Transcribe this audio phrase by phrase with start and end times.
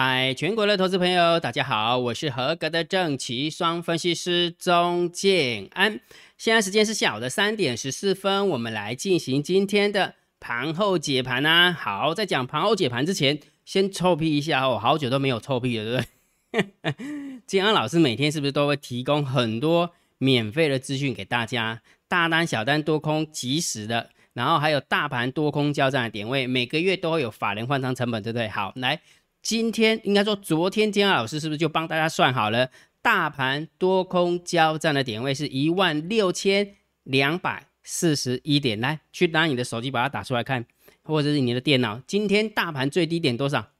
[0.00, 5.98] 嗨，全国的投资朋友，大家好，我是合格的正奇双分析师钟建安。
[6.36, 11.72] 现在时间是下午的三点十四分，我们来进行今天的盘后解盘啊。
[11.72, 16.04] 好，在讲盘后解盘之前，先臭屁一下哦，好久都没有臭屁了，
[16.52, 17.42] 对不对？
[17.44, 21.82] 建安老师每天是不是都会提供很多免费的资讯给大家？
[22.06, 28.48] 大单、小单、多空、及时的，然后还有大盘多空交战的点位，每个月都会有法人换仓成本，对不对？
[28.48, 29.00] 好，来。
[29.42, 32.70] 今天应该说，昨天金老师是不是就帮大家算好了？
[33.00, 36.74] 大盘多空交战的点位是一万六千
[37.04, 38.78] 两百四十一点。
[38.80, 40.66] 来，去拿你的手机把它打出来看，
[41.02, 42.02] 或者是你的电脑。
[42.06, 43.70] 今天大盘最低点多少？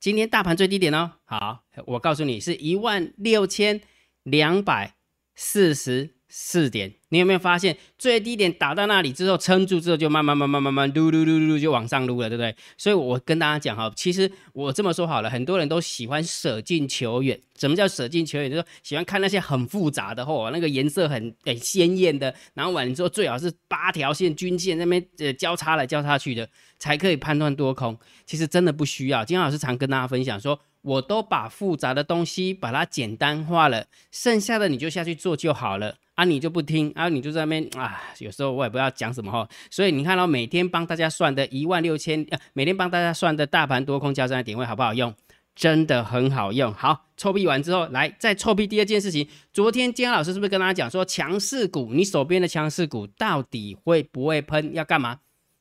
[0.00, 1.12] 今天大盘最低点哦。
[1.24, 3.80] 好，我告诉你是一万六千
[4.24, 4.94] 两百
[5.34, 6.15] 四十。
[6.38, 12.54] 四点，你有没有发现最低点打到那里之后撑住之后就慢慢慢慢慢慢撸撸撸撸就往上撸了，对不对？
[12.76, 17.40] 所以我跟大家讲哈，其实我这么说好了，很多人都喜欢舍近求远。
[17.58, 18.50] 什么叫舍近求远？
[18.50, 26.46] 就是喜欢看那些很复杂的货那个颜色很很鲜艳的，然后完了之后最好是八条线均线那边呃交叉来交叉去的，
[26.78, 27.98] 才可以判断多空。
[28.26, 29.24] 其实真的不需要。
[29.24, 35.96] 金老师常跟大家分享说，我都把复杂的东西把它简单化了，剩下的你就下去做就好了。
[36.14, 39.46] 啊，你就不听啊，你就在那边啊，有时候我也不知道讲什么哈。
[39.68, 45.12] 所以你看到每天帮大家算的一万六千，呃每天帮大家算的大盘多空交战的点位好不好用？
[45.56, 46.72] 真的很好用。
[46.72, 49.26] 好，臭屁完之后，来再臭屁第二件事情。
[49.52, 54.72] 昨天姜老师是不是跟大家讲说，强势股，你手边的强势股到底会不会喷？
[54.72, 55.18] 要干嘛？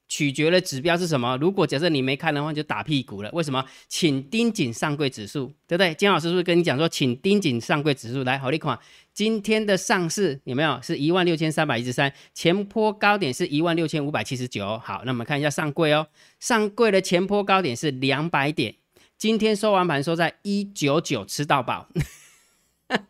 [0.08, 1.38] 取决的指标是什么？
[1.38, 3.30] 如果假设你没看的话，就打屁股了。
[3.34, 3.66] 为什么？
[3.88, 5.94] 请盯紧上柜指数，对不对？
[5.96, 8.24] 金老师是不是跟你讲说，请盯紧上柜指数？
[8.24, 8.80] 来，好，你看。
[9.14, 14.78] 今天的上市有没有是一万六千三百一十三，前坡高点是一万六千五百七十九。
[14.80, 16.06] 好，那我们看一下上柜哦，
[16.38, 18.76] 上柜的前坡高点是两百点，
[19.18, 21.88] 今天收完盘收在一九九，吃到饱，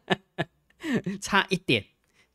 [1.19, 1.85] 差一点，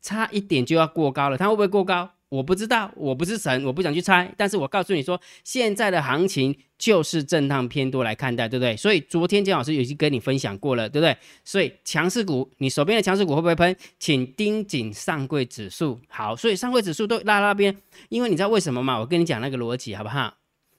[0.02, 2.10] 差一点就要过高了，它会不会过高？
[2.30, 4.32] 我不知道，我不是神，我不想去猜。
[4.36, 8.76] 但是我告诉你说，现在的行情就是震荡偏多来看待，对不对？
[8.76, 11.16] 所以昨天姜老师已经跟你分享过了，对不对？
[11.44, 13.76] 所以强势股，你手边的强势股会不会喷？
[13.98, 16.00] 请盯紧上柜指数。
[16.08, 17.76] 好，所以上柜指数都拉那边，
[18.08, 18.98] 因为你知道为什么吗？
[19.00, 20.32] 我跟你讲那个逻辑好不好？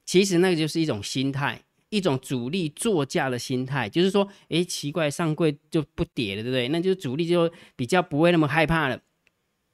[0.06, 6.70] 其实那个就是一种心态，一种主力作价的心态，就是说，诶，奇怪，上柜就不跌了，对不对？
[6.70, 8.98] 那就是主力就比较不会那么害怕了。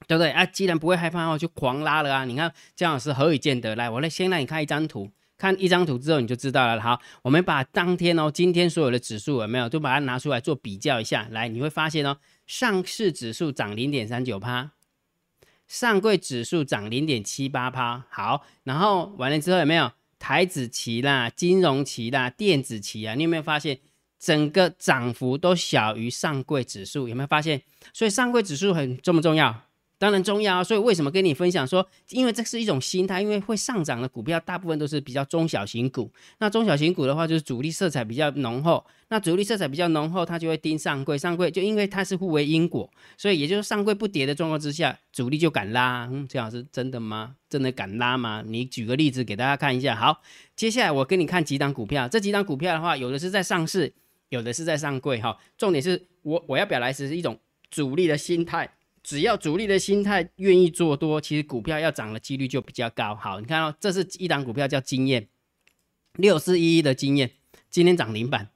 [0.07, 0.45] 对不对啊？
[0.45, 2.23] 既然不会害怕的话，就狂拉了啊！
[2.23, 3.75] 你看姜老师何以见得？
[3.75, 6.81] 来，我来先让你看一张图，看一张图之后你就知道了。
[6.81, 11.27] 好，我们把当天哦，今天所有的指数有没有，都把它拿出来做比较一下。
[11.31, 14.71] 来，你会发现哦，上市指数涨零点三九趴，
[15.67, 18.05] 上柜指数涨零点七八趴。
[18.09, 23.13] 好，然后完了之后有没有台子期啦、金融期啦、电子期啊？
[23.13, 23.77] 你有没有发现
[24.17, 27.09] 整个涨幅都小于上柜指数？
[27.09, 27.61] 有没有发现？
[27.93, 29.66] 所以上柜指数很重不重要？
[29.99, 31.87] 当然重要啊，所以为什么跟你分享说？
[32.09, 36.11] 因为这是一种心态，因为会上涨的股票大部分都是比较中小型股。
[36.37, 38.85] 那中小型股的话，就是主力色彩比较浓厚。
[39.09, 41.17] 那主力色彩比较浓厚，它就会盯上柜。
[41.17, 42.87] 上柜就因为它是互为因果，
[43.17, 46.07] 所以也就是上柜不跌的状况之下，主力就敢拉。
[46.11, 47.35] 嗯，这样是真的吗？
[47.49, 48.43] 真的敢拉吗？
[48.45, 49.95] 你举个例子给大家看一下。
[49.95, 50.21] 好，
[50.55, 52.07] 接下来我跟你看几档股票。
[52.07, 53.91] 这几档股票的话，有的是在上市，
[54.29, 55.19] 有的是在上柜。
[55.19, 57.39] 哈，重点是我我要表达是一种
[57.71, 58.69] 主力的心态。
[59.07, 63.15] 只要主力的心态愿意做多，其实股票要涨的几率就比较高。
[63.15, 65.29] 好，你看哦，这是一档股票叫经验
[66.15, 67.31] 六四一一的经验，
[67.69, 68.49] 今天涨零板，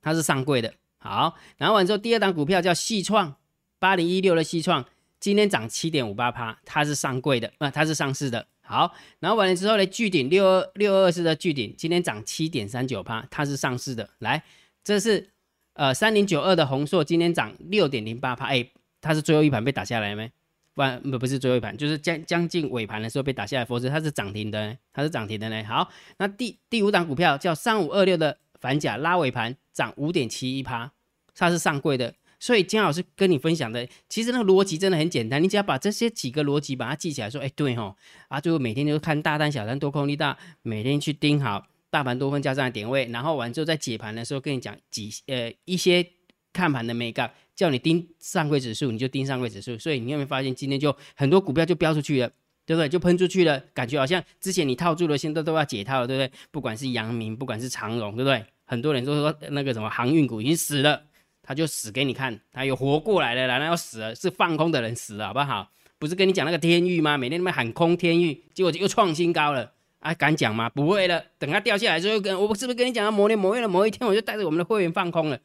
[0.00, 0.72] 它是上柜的。
[0.96, 3.36] 好，然后完之后，第二档股票叫细创
[3.78, 4.82] 八零一六的细创，
[5.20, 8.46] 今天涨七点五八趴，它是上柜的，那它是上市的。
[8.62, 14.08] 好，然后完了之后呢，巨顶六二六二四的巨顶，今天涨七点三九趴，它是上市的。
[14.20, 14.42] 来，
[14.82, 15.28] 这是
[15.74, 18.66] 呃三零九二的红硕，今天涨六点零八趴，哎。
[19.02, 20.32] 它是最后一盘被打下来没？
[20.74, 25.62] 不不不是最后一盘，就是将将近尾盘的时候被打下来，否则它是涨停的，它是涨停的呢。
[25.64, 30.90] 好，那第第五档股票叫三五二六的反甲拉尾盘涨五点七一趴，
[31.34, 32.14] 它是上柜的。
[32.40, 37.94] 所以金老师跟你分享的，其实那个逻辑真的很简单，你只要把这些几个逻辑把它记起来，说，哎，对吼，
[38.28, 46.04] 啊，最后每天就看大单、小单、多空力大，每天去盯好大盘多分加上的点位，然后完之后在解盘的时候跟你讲几呃一些
[46.52, 47.30] 看盘的美感。
[47.54, 49.78] 叫你盯上柜指数，你就盯上柜指数。
[49.78, 52.30] 所以你有没有发现今天就很多股票就飙出去了，
[52.64, 52.88] 对不对？
[52.88, 56.32] 就喷出去了，感觉好像之前你套住了，现在都要解套了，对不对？
[56.50, 58.44] 不管是阳明，不管是长荣，对不对？
[58.64, 61.02] 很多人都说那个什么航运股已经死了，
[61.42, 65.70] 他就死给你看，他有活过来了，然后要死了，是放空的人死了，好不好？
[65.98, 67.16] 不是跟你讲那个天域吗？
[67.16, 69.72] 每天那边喊空天域，结果又创新高了。
[70.00, 70.68] 啊，敢讲吗？
[70.68, 75.38] 不会了，等它掉下来之后，跟我是不是跟你讲，某年某月的某一天，我就带着我们的会员放空了。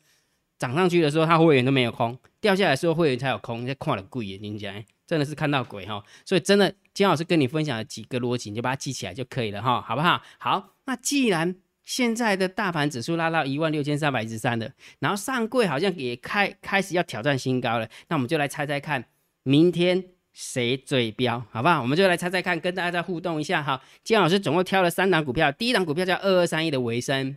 [0.57, 3.65] 涨上去的时候，他会员都没有空；掉下来的时候，会员才有空。
[3.65, 4.73] 在看了贵眼睛讲，
[5.05, 6.03] 真的是看到鬼哈。
[6.25, 10.21] 所以真的，金老师跟你分享了几个逻辑，你就把它记起来就可以了哈，好不好？
[10.39, 19.05] 好，那既然现在的大盘指数拉到一万六千三百一十三了，然后上柜好像也开开始要挑战新高了，那我们就来猜猜看，
[19.43, 20.05] 明天。
[20.39, 21.43] 谁最标？
[21.49, 21.81] 好不好？
[21.81, 23.81] 我们就来猜猜看，跟大家再互动一下哈。
[24.03, 27.35] 金老师总共挑了三档股票，第一档股票叫二二三一的维生，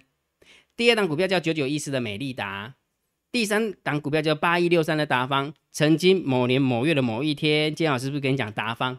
[0.76, 2.75] 第二档股票叫九九一四的美利达，
[3.32, 5.54] 第三档股票叫八一六三的达方。
[5.70, 8.98] 曾经某年某月的某一天，金老师是不是跟你讲达方？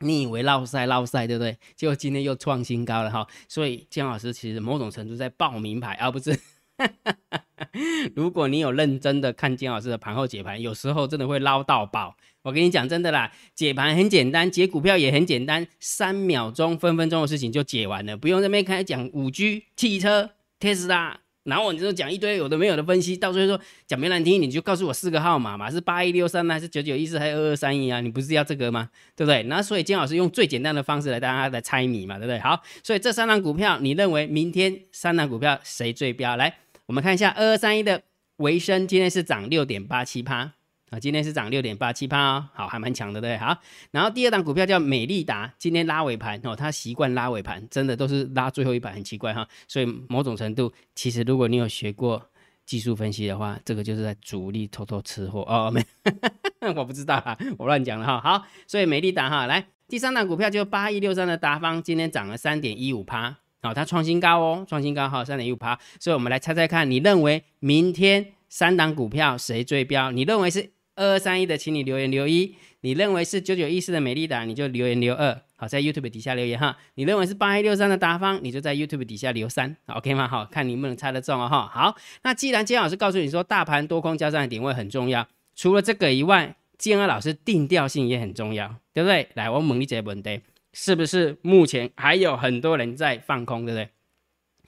[0.00, 1.56] 你以为绕赛绕赛对不对？
[1.74, 3.26] 结果今天又创新高了哈。
[3.48, 6.38] 所以金老师其实某种程度在报名牌，而不是。
[8.14, 12.14] 如果你有认真的看金老师的盘后解盘，有时候真的会捞到宝。
[12.42, 28.00] 我跟你讲真的啦，解盘很简单，解股票也很简单，三秒钟、分分钟的事情就解完了，不用那边开始讲五 G、汽车、特斯拉，然后你就讲一堆有的没有的分析，到最后说讲没难听，你就告诉我四个号码嘛，是八一六三还是九九一四还是二二三一啊？
[28.00, 28.90] 你不是要这个吗？
[29.14, 29.42] 对不对？
[29.44, 32.38] 那所以金老师用最简单的方式来大家来猜谜嘛，对不对？
[32.40, 36.36] 好，所以这三档股票，你认为明天三档股票谁最标？
[36.36, 38.02] 来，我们看一下二二三一的
[38.38, 40.55] 维生，今天是涨六点八七趴。
[40.90, 43.58] 啊，今天是涨六点八七八哦，好，还蛮强的，对好，
[43.90, 49.48] 然后第二档股票叫美利达，今天拉尾盘哦，它习惯拉尾盘，真的都是拉最后一盘，很奇怪哈。
[49.66, 52.30] 所以某种程度，其实如果你有学过
[52.64, 55.72] 技术分析的话，这个就是在主力偷偷吃货哦。
[55.72, 55.84] 没，
[56.76, 58.20] 我不知道啊，我乱讲了哈。
[58.20, 65.76] 好，所以美利达哈，来第三档股票就八一六三的达方，今天涨了三点一五趴，好，它创新高哦，创新高哈，三点一五趴。
[65.98, 70.12] 所以我们来猜猜看，你认为明天三档股票谁最标？
[70.12, 70.70] 你认为是？
[70.96, 72.56] 二二三一的，请你留言留一。
[72.80, 75.40] 你认为是九九一四的美丽达，你就留言留二。
[75.56, 76.76] 好，在 YouTube 底下留言哈。
[76.94, 79.76] 你认为是八一六三的达方，你就在 YouTube 底下留三。
[79.86, 80.26] OK 吗？
[80.28, 81.70] 好看你能不能猜得中哦哈。
[81.72, 89.28] 好，那既然金老师告诉你说大盘多空交战的点位很重要，除了这个以外，金二老师定调性也很重要，对不对？
[89.34, 90.40] 来，我问你这个问题，
[90.72, 93.88] 是不是目前还有很多人在放空，对不对？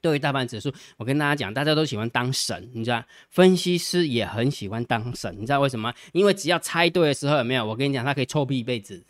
[0.00, 3.05] 对于大盘指数，我跟大家讲，大家都喜欢当神，你知道？
[3.31, 5.93] 分析师也很喜欢当神，你知道为什么？
[6.12, 7.65] 因为只要猜对的时候，有没有？
[7.65, 9.05] 我跟你讲，他可以臭屁一辈子。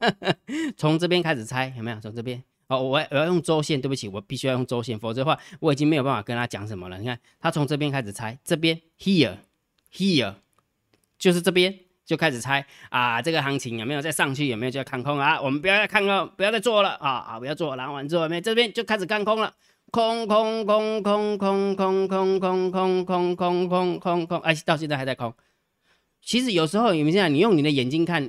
[0.76, 2.00] 从这边开始猜，有没有？
[2.00, 6.98] 从这边哦，我我要用周线，对不起，我必须要用周线，否则的话，我已经没有办法跟他讲什么了。
[6.98, 9.36] 你看，他从这边开始猜，这边 here
[9.92, 10.34] here
[11.18, 11.76] 就是这边
[12.06, 14.48] 就开始猜啊，这个行情有没有再上去？
[14.48, 15.40] 有没有就要看空啊？
[15.40, 17.38] 我们不要再看空，不要再做了啊啊！
[17.38, 19.52] 不要做，然完之后没这边就开始看空了。
[19.90, 25.32] 空空空空空空空空空空空空空空，哎，到现在还在空。
[26.22, 28.22] 其实有时候你们现在你用你的眼睛看，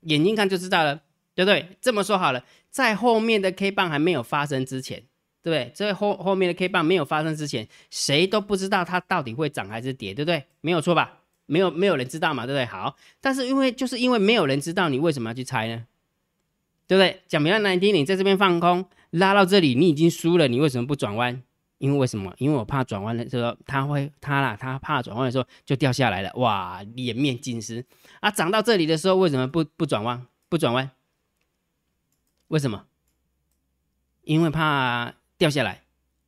[0.00, 1.00] 眼睛看就知道了，
[1.34, 1.76] 对不对？
[1.80, 4.98] 这么说好了，在后面的 K 棒还没有发生之前，
[5.42, 5.72] 对不对？
[5.74, 10.44] 在后后面的 K 棒没有发生之前，谁都不知道它到底会涨还是跌，对不对？
[10.60, 11.20] 没有错吧？
[11.46, 12.66] 没有没有人知道嘛，对不对？
[12.66, 15.86] 好，但是因为就是因为没有人知道，你为什么要去猜呢？
[16.86, 17.22] 对不对？
[17.28, 18.84] 讲比较难听，你在这边放空。
[19.10, 21.42] 拉到这里，你已经输了，你为什么不转弯？
[21.78, 22.34] 因为为什么？
[22.38, 27.84] 因为我怕转弯的时候，它会它啦，它怕转弯的时候就掉下来了，哇，颜面尽失
[28.20, 28.28] 啊！
[28.30, 30.26] 涨到这里的时候，为什么不不转弯？
[30.48, 30.90] 不转弯？
[32.48, 32.86] 为什么？
[34.24, 35.84] 因为怕掉下来，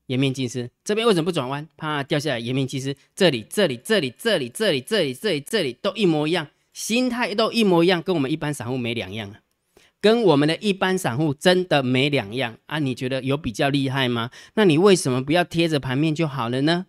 [0.07, 0.71] 颜面尽失。
[0.85, 1.69] 这边为什么不转弯？
[1.77, 2.97] 怕掉下来，颜面尽失。
[3.17, 9.41] 这里，这里，这里，这里，这里，这里，这里，这里都一模一样，心态都一模一样，跟我们一般散户没两样啊。
[10.01, 12.79] 跟我们的一般散户真的没两样啊？
[12.79, 14.31] 你觉得有比较厉害吗？
[14.55, 16.87] 那你为什么不要贴着盘面就好了呢？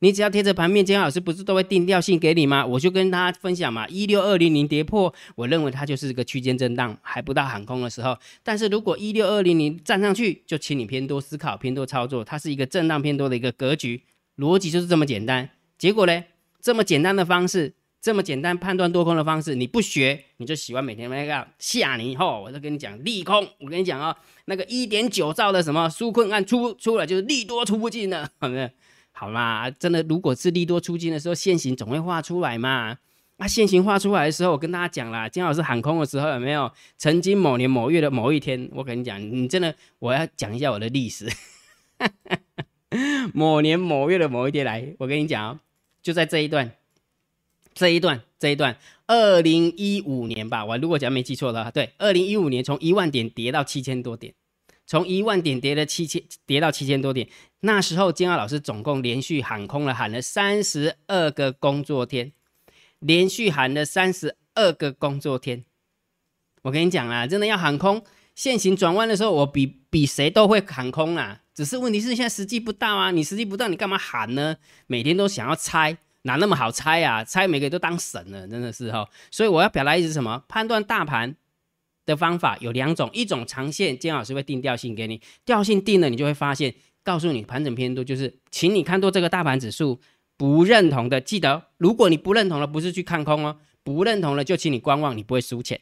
[0.00, 2.66] 你只要贴着盘面，金老师不是都会定调性给你吗？
[2.66, 8.18] 我就跟大家分享嘛，一六二零零跌破，我认为它就是一个区间震荡，还不到喊空的时候。
[8.42, 14.02] 但是如果一六二零零站上去，就请你偏多思考、偏多操作，它是一个震荡偏多的一个格局，
[14.36, 15.48] 逻辑就是这么简单。
[15.78, 16.24] 结果呢，
[16.60, 17.74] 这么简单的方式。
[18.02, 22.42] 这么简单判断多空的方式，你不学，你就喜欢每天那个吓你以后！
[22.42, 24.16] 我就跟你讲利空，我跟你讲啊，
[24.46, 28.68] 那个一点九兆的什么纾困案出出来，就是利多出不进了，好 没
[29.12, 32.98] 好啦，真的，如果是利多出金的时候，现行总会画出来嘛。
[33.36, 36.72] 啊，现行画出来的时候，我跟大家讲啦，金老师喊空的时候有没有？
[36.98, 41.28] 曾经某年某月的某一天，我跟你讲，你真的，我要讲一下我的历史。
[43.32, 45.60] 某年某月的某一天来，我跟你讲，
[46.02, 46.72] 就在这一段。
[47.74, 48.76] 这一段，这一段，
[49.06, 54.34] 二零一五年吧，我如果讲没记错的话，对，二零一五年从一万点跌到七千多点，
[54.86, 57.28] 从一万点跌了七千，跌到七千多点。
[57.60, 62.32] 那时候金浩老师总共连续喊空了，喊了三十二个工作天，
[62.98, 65.64] 连续喊了三十二个工作天。
[66.62, 71.40] 我跟你讲啊，真的要喊空，现行转弯的时候，我比比谁都会喊空啦。
[71.54, 74.56] 只是问题是现在时机不到啊，你时机不到，你干嘛喊呢？
[74.86, 77.24] 每天都想要猜，哪那么好猜啊？
[77.24, 79.08] 猜每个都当神了，真的是哈。
[79.30, 80.44] 所以我要表达意思是什么？
[80.48, 81.34] 判断大盘
[82.06, 90.00] 的方法有两种，一种长线，金老师会定调性给你，调性定了，你就会发现，告诉你盘整偏多，就是请你看多这个大盘指数，
[90.36, 95.80] 不认同的记得，如果你不认同了，不是去看空哦，不认同了就请你观望，你不会输钱。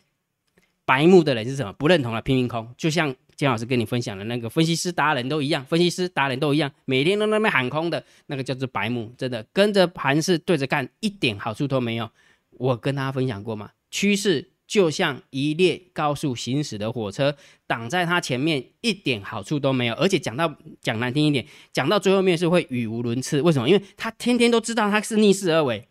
[0.85, 1.73] 白目的人是什么？
[1.75, 12.11] 不认同了，拼命空，就像金老师跟你分享的那个分析师达人都一样，分析师达人都一样，每天都那边喊空的那个叫做白目，真的跟着盘势对着干，一点好处都没有。
[12.51, 17.35] 我跟大家分享过嘛，趋势就像一列高速行驶的火车，
[17.67, 23.41] 挡在它前面一点好处都没有，而且讲到讲难听一点，讲到最后面是会语无伦次。
[23.41, 23.67] 为什么？
[23.67, 25.89] 因为他天天都知道他是逆势而为。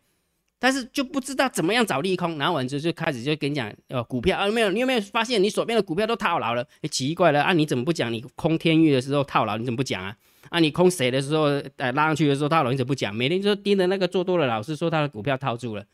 [0.60, 6.62] 但是就不知道怎么样找利空，然后完之后就开始就跟你讲，呃，股票啊，没有，你有没有发现你手边的股票都套牢了？
[6.82, 8.12] 哎，奇怪了啊，你怎么不讲？
[8.12, 10.16] 你空天域的时候套牢，你怎么不讲啊？
[10.50, 11.44] 啊，你空谁的时候，
[11.78, 13.16] 呃，拉上去的时候套牢，你怎么不讲？
[13.16, 15.86] 每天就盯着那个做多的老师说他的股票套住了，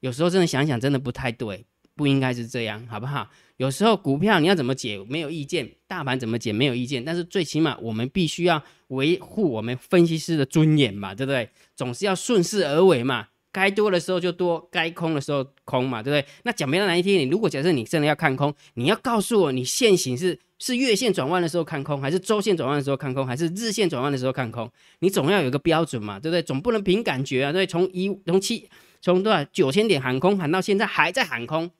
[0.00, 3.28] 有时候真的想想，真的不太对，不应该是这样，好不好？
[3.58, 11.50] 有时候股票你要怎么解没有意见，大盘怎么解没有意见，但是最起码我们必须要维护我们分析师的尊严嘛，对不对？
[11.74, 13.28] 总是要顺势而为嘛。
[13.56, 16.32] 该多的时候就多，该空的时候空嘛，对不对？
[16.42, 24.70] 那讲别的哪一天，你如果假设你真的要看空，你要告诉我，你现行是是月线转弯的时候看空，还是周线转弯的时候看空，还是日线转弯的时候看空？
[24.98, 26.42] 你总要有个标准嘛，对不对？
[26.42, 27.66] 总不能凭感觉啊，对？
[27.66, 28.68] 从一从七
[29.00, 31.70] 从多少九千点喊空喊到现在还在喊空。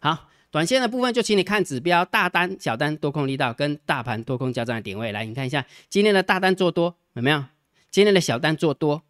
[0.00, 5.12] 好，短线的部分就请你看指标，大单、小单、多空力道跟大盘多空交战的点位。
[5.12, 7.44] 来，你看一下今天的大单做多有没有？
[7.90, 9.02] 今天的小单做多。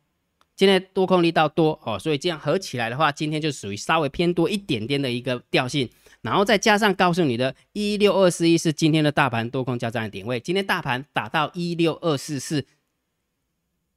[0.57, 5.87] 今天多空力道多哦，所以这样合起来的话，今天就属于稍微偏多一点点的一个调性，
[6.23, 12.65] 然后再加上告诉你的一六二四一是今天的大盘多空交战的点位，今天大盘打到一六二四四，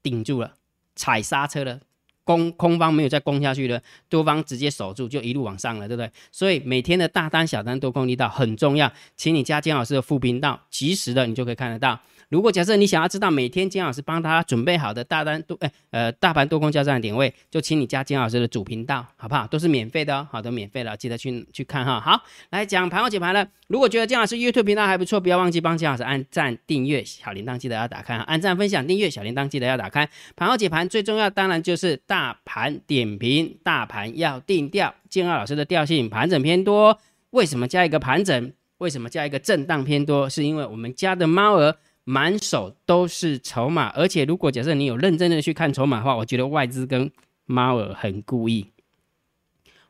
[0.03, 0.55] 顶住了，
[0.97, 1.79] 踩刹车了，
[2.25, 6.11] 攻空方没有再攻下去了，多方直接守住就一路往上了，对不对？
[6.29, 12.01] 所以每天的大单小单多空力道很重要，请你加金老师的副频道，及时的你就可以看得到。
[12.29, 19.47] 如果假设你想要知道每天金老师帮他准备好的大单多哎呃大盘多空交战的点位，就请你加金老师的主频道，好不好？
[19.47, 21.99] 都是免费的哦，好的，免费的，记得去去看哈。
[21.99, 22.21] 好，
[22.51, 23.47] 来讲盘后解盘了。
[23.67, 28.15] 如果觉得金老师 YouTube 频道还不错，不要忘记帮金老师按赞、订阅、小铃铛，记得要打开。
[28.15, 30.07] 按赞、分享、订阅、小铃铛，记得要打开。
[30.35, 34.93] 盘后解盘最重要，当然就是大盘点评，大盘要定调。
[35.09, 36.99] 金二老师的调性盘整偏多，
[37.31, 38.53] 为什么加一个盘整？
[38.77, 40.29] 为什么加一个震荡偏多？
[40.29, 41.75] 是因为我们家的猫儿。
[42.09, 47.11] 满手都是筹码，而且如果假设你有认真的去看筹码的话，我觉得外资跟
[47.45, 48.65] 猫耳很故意。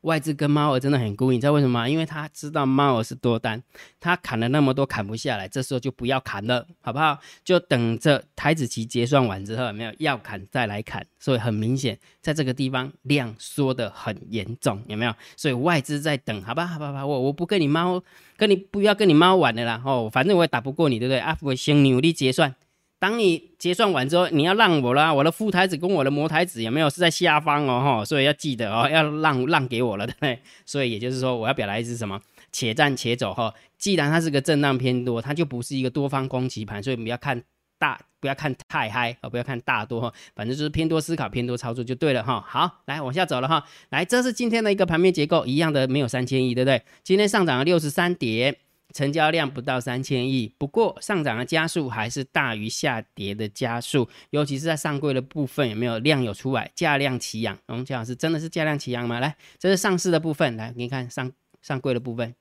[0.02, 1.90] 外资跟猫儿真的很故意，你知道为什么吗？
[1.90, 3.62] 因为他知道猫儿是多单，
[4.00, 7.18] 他砍了那么多砍不下来，这时候就不要砍了，好不好？
[7.44, 11.06] 就等着台子期结算完之后，有没有要砍再来砍。
[11.20, 15.14] 所以很明显，在这个地方量缩的很严重，有没有？
[15.36, 18.02] 所以外资在等，好吧，好吧，好吧，我我不跟你猫，
[18.38, 21.20] 跟你不要跟你猫玩的啦，哦，反正我也打不过你，对不对？
[21.20, 22.56] 啊，我先努力结算。
[23.00, 30.40] 当你结算完之后，你要让我啦，我的副台子跟我的模台子有没有是在下方哦，哈，所以要记得哦，要让让给我了，对不对？
[30.66, 32.20] 所以也就是说，我要表达意思是什么？
[32.52, 33.54] 且战且走哈。
[33.78, 37.42] 既然它是个震荡偏多，它就不是一个多方攻击盘，所以不要看
[37.78, 42.44] 大，不要看太嗨哦，不要看大多哈，反正就是偏多思考、偏多操作就对了哈。
[42.46, 46.82] 好，来往下走了哈，来，这是今天的一个盘面结构，一样的没有三千亿，对不对？
[47.02, 48.58] 今天上涨了六十三点。
[48.94, 56.72] 成交量不到三千亿，不过上涨的加速还是大于下跌的加速，尤其是在上柜的部分，有没有量有出来？
[56.74, 59.20] 价量齐扬，我们讲是真的是价量齐扬吗？
[59.20, 61.32] 来，这是上市的部分，来，你看上
[61.62, 62.34] 上柜的部分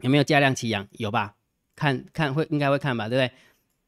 [0.00, 0.86] 有没有价量齐扬？
[0.92, 1.34] 有吧？
[1.74, 3.32] 看看会应该会看吧，对不对？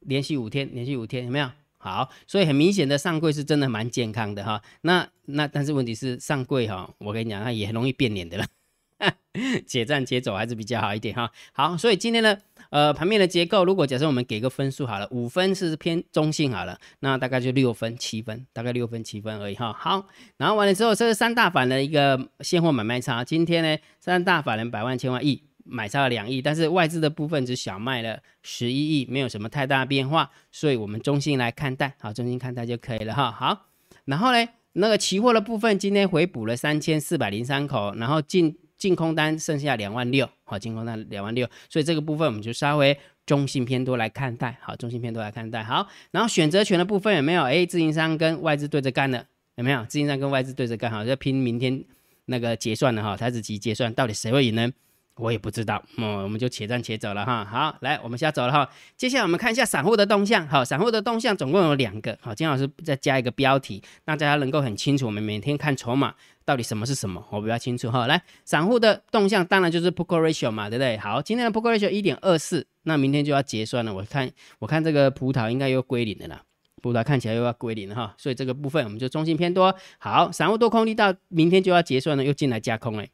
[0.01, 1.51] 连续五天，连续五天有没有？
[1.79, 4.63] 好，所以很明显的上柜是真的蛮健康的哈。
[4.81, 8.47] 那那但是问题是上柜哈，我跟你讲，它也很容易变脸的了。
[9.67, 11.31] 且战且走还是比较好一点哈。
[11.53, 12.39] 好，所以今天呢，
[12.71, 19.73] 呃，盘面的结构，如果假设我们给个分数好了，五分是偏中性好了，那大概就六分七分，大概六分七分而已哈。
[19.73, 20.07] 好，
[20.39, 23.23] 然后完了之后，这是三大法的一个现货买卖差。
[23.23, 33.31] 今天呢，三大法人百万千万亿买差了两亿，但是外资的部分只小卖了十一亿，没有什么太大变化，所以我们中性来看待，好，中性看待就可以了哈。
[33.31, 33.67] 好，
[34.07, 38.57] 然后呢，那个期货的部分今天回补了三千四百零三口，然后进。
[38.87, 47.43] 净空单剩下两万六，好，净空单两万六，所以这个部分我们就稍微中性偏多来看待，好，中性偏多来看待，好，然后选择权的部分有没有？
[47.43, 49.27] 哎，自营商跟外资对着干的，
[49.57, 49.85] 有没有？
[49.87, 51.83] 自营商跟外资对着干，好，要拼明天
[52.27, 54.73] 那个结算的哈，台子期结算到底谁会赢呢？
[55.17, 57.43] 我也不知道，嗯，我们就且战且走了哈。
[57.45, 58.69] 好，来，我们先走了哈。
[58.99, 60.47] 接下来我们看一下散户的动向。
[60.47, 62.17] 好，散户的动向总共有两个。
[62.21, 65.07] 好，金老师再加一个标题，让大家能够很清楚。
[65.07, 68.07] 我们每天看筹码到底什么是什么，我比较清楚哈。
[68.07, 70.99] 来，散户的动向当然就是 p o k e ratio 嘛，对不对？
[70.99, 73.95] 好，今天的 p o k e ratio 一点二四，那明天就要结算了。
[73.95, 76.43] 我看，我看这个葡萄应该又归零的啦，
[76.83, 78.15] 葡萄看起来又要归零了哈。
[78.19, 79.75] 所以这个部分我们就中性偏多。
[79.97, 83.09] 好，散户多空力到明天就要结算了，又进来加空哎，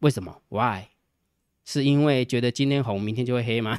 [0.00, 0.89] 为什么？Why？
[1.64, 3.78] 是因为觉得今天红，明天就会黑吗？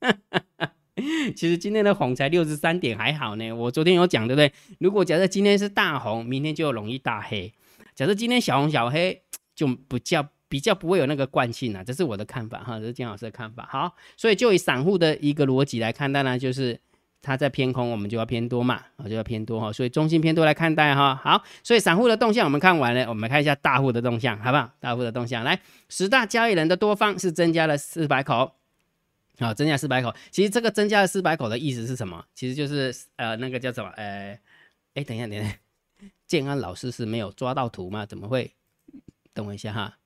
[1.34, 3.50] 其实今天的红才六十三点，还好呢。
[3.52, 4.52] 我昨天有讲，对不对？
[4.78, 7.52] 如果假设今天是大红，明天就容易大黑。
[7.94, 9.22] 假设今天小红小黑，
[9.54, 11.82] 就不叫比较不会有那个惯性啊。
[11.82, 13.66] 这是我的看法哈，这是金老师的看法。
[13.70, 16.80] 好，所以就以散户的一个逻辑来看，当然就是。
[17.24, 21.14] 它在偏空，我们就要偏多嘛，啊就要偏多哈，所以中性偏多来看待哈。
[21.14, 24.70] 好，所以散户的动向我们看完了，我们看一下大户的动向，好不好？
[24.78, 28.52] 大户的动向，来，十大交易人的多方是增加了四百口，
[29.38, 30.14] 好，增加四百口。
[30.30, 32.22] 其实这个增加了四百口的意思是什么？
[32.34, 33.88] 其实就是呃那个叫什么？
[33.96, 34.38] 呃，
[34.92, 35.58] 哎，等一下，等一下，
[36.26, 38.04] 建安老师是没有抓到图吗？
[38.04, 38.52] 怎么会？
[39.32, 39.96] 等我一下哈。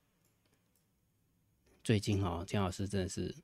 [1.83, 3.35] 最近哦，建老师真的是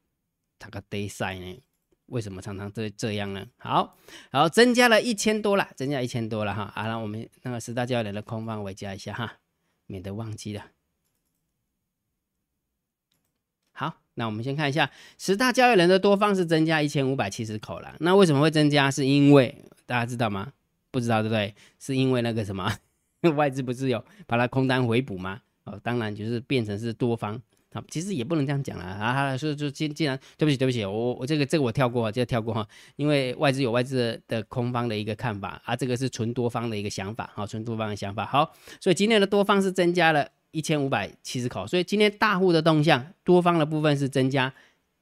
[0.58, 1.62] 他个呆塞呢。
[2.07, 3.45] 为什么常常这这样呢？
[3.57, 3.97] 好，
[4.31, 6.71] 然后增加了一千多了，增加一千多了哈。
[6.75, 9.39] 好了，我们那个十大交易人的空方我加一下哈，
[9.88, 10.65] 免得忘记了。
[13.71, 17.95] 好，那我们先看一下十大交易人的多方是增加一千五百七十口了。
[18.00, 18.89] 那为什么会增加？
[18.91, 20.53] 是因为大家知道吗？
[20.91, 21.53] 不知道对不对？
[21.79, 22.71] 是因为那个什么
[23.35, 25.41] 外资不是有把它空单回补吗？
[25.63, 27.41] 哦，当然就是变成是多方。
[27.89, 29.38] 其实也不能这样讲了啊！
[29.38, 38.25] 所以就既既然对不起对不起，我我这个这个我跳过，这个跳过哈，因为外资有外资的空方的一个看法啊，这个是纯多方的一个想法哈，纯多方的想法。
[38.25, 44.53] 好，所以今天的多方是增加了一千五百七十口，所以今天大户的动向，多方的部分是增加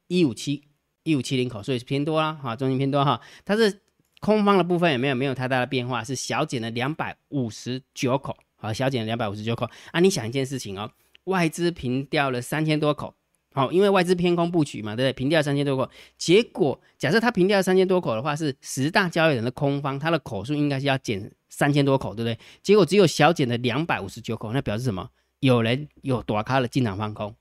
[0.08, 0.62] 一五七
[1.02, 3.20] 一五七零口，所以是偏多啦哈，中心偏多哈。
[3.44, 3.80] 它是
[4.20, 10.00] 空方的部分也没有没有太大的变化，是小减了两百五十九口，好，小减了两百五十九口啊。
[10.00, 10.90] 你想一件事情哦。
[11.24, 13.14] 外资平掉了三千多口，
[13.52, 15.12] 好，因为外资偏空布局嘛，对不对？
[15.12, 22.38] 平掉三千多口，结果假设它平掉三千多口的话，是十大交易人的空方，它的口数应该是要减三千多口，对不对？
[22.62, 25.08] 结果只有小减了两百五十九口，那表示什么？
[25.40, 27.34] 有人有躲开了进场放空，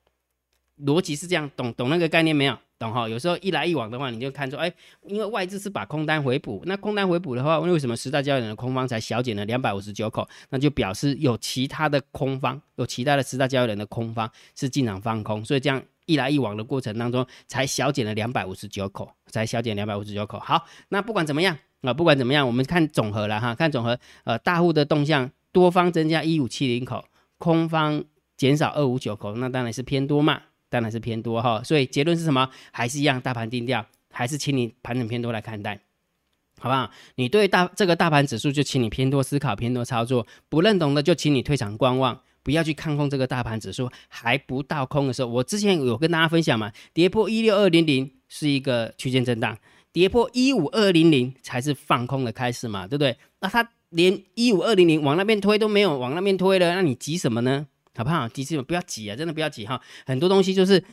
[0.82, 2.58] 逻辑是这样，懂懂那个概念没有？
[2.84, 3.08] 懂哈？
[3.08, 4.72] 有时候一来一往的话，你就看出，哎，
[5.08, 10.28] 因为外资是把空单回补，那空单回补的话，为什么十大交易人的空方才小减了两百五十九口？
[10.50, 20.38] 那就表示有其他的空方，有其他的十大交易人的空方是进场放空，所以这样一来一往的过程当中，才小减了两百五十九口，才小减两百五十九口。
[20.39, 27.06] 好，那不管怎么样啊，不管怎么样，我们看总和了哈，看总和，呃，大户的动向，多方增加一五七零口，
[27.38, 28.04] 空方
[28.36, 30.41] 减少二五九口，那当然是偏多嘛。
[30.74, 32.50] 当然是偏多哈，所以结论是什么？
[32.72, 35.80] 还是一样，大盘定调，还是请你盘整偏多来看待，
[36.60, 36.90] 好不好？
[37.14, 45.28] 你对大这个大盘指数就请你偏多思考，偏多操作，不认同的就请你退场观望，不要去看空这个大盘指数还不到空的时候。
[45.28, 49.56] 我之前有跟大家分享嘛，跌破一六二零零是一个区间震荡，
[49.92, 53.16] 跌破一五二零零才是放空的开始嘛，对不对？
[53.42, 57.68] 那它连一五二零零往那边推都没有往那边推了，那你急什么呢？
[57.95, 58.27] 好不好？
[58.29, 59.79] 其实不要急啊，真的不要急哈。
[60.06, 60.84] 很多东西就是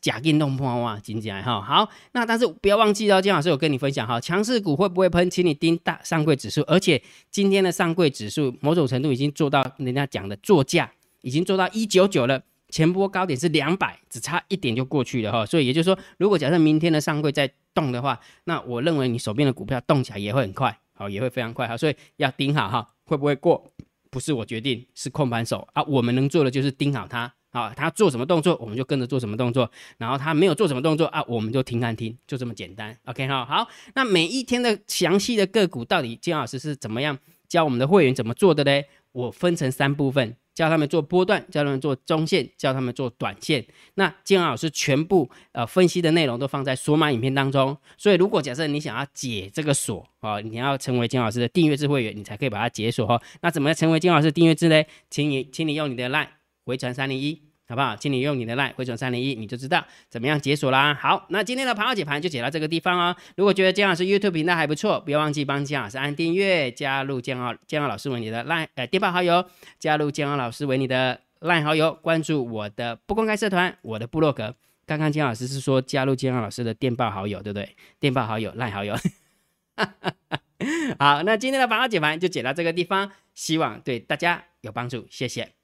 [0.00, 1.60] 假运动破哇，紧起来哈。
[1.60, 5.28] 好，那但是不要忘记哦，金老师有跟你分享哈，强势股会不会喷？
[5.28, 10.90] 请你盯大上柜指数，而且今天的上柜指数某种程度已经做到人家讲的作价，
[11.22, 12.42] 已经做到一九九了。
[12.70, 15.46] 前波高点是两百，只差一点就过去了哈。
[15.46, 21.76] 所以也就是说，如果假设明天的上柜在动的话，那我认为你手边的股票动起来也会很快，好，也会非常快哈。
[21.76, 23.70] 所以要盯好哈，会不会过？
[24.14, 25.82] 不是我决定，是控盘手啊。
[25.88, 29.68] 我们能做的就是盯好他啊，他做什么动作，我们就跟着做什么动作。
[29.98, 32.96] 然后他没有做什么动作啊，我们就听看听，就这么简单。
[33.06, 33.68] OK 哈，好。
[33.96, 38.86] 那每一天的详细的个股，到底金老师是怎么样教我们的会员怎么做的嘞？
[39.10, 40.36] 我分成三部分。
[40.54, 43.64] 教他们做波段，教他们做中线，教他们做短线。
[43.94, 47.76] 那金老师全部呃分析的内容都放在索马影片当中。
[47.98, 53.20] 所以如果假设你想要解这个锁啊，你要成为金老师的订阅制会员，你才可以把它解锁哈。
[53.42, 54.82] 那怎么成为金老师订阅制呢？
[55.10, 56.28] 请你，请你用你的 LINE
[56.64, 57.53] 回传三零一。
[57.66, 57.96] 好不好？
[57.96, 60.92] 请你用你的 line 回转三零一，你就知道怎么样解锁啦。
[60.94, 63.16] 好，那今天的盘后解盘就解到这个地方哦。
[63.36, 69.44] 如果觉得姜老师 YouTube 频道还不错，不要忘记帮姜老师按订阅，加入姜老姜老师为你的 line 呃电报好友，
[69.78, 74.54] 加入姜老师为你的 line 好友，关注我的不公开社团，我的部落格。
[74.86, 77.74] 刚刚姜老师是说加入姜老师的电报好友，对不对？
[77.98, 78.94] 电报好友 line 好友。
[80.98, 85.63] 好，那今天的盘后解盘就解到这个地方，希望对大家有帮助，谢谢。